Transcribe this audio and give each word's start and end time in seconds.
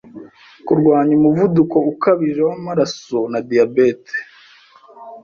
Kurwanya 0.65 1.13
umuvuduko 1.19 1.77
ukabije 1.91 2.41
w’amaraso 2.47 3.19
na 3.31 3.39
diyabete 3.47 4.15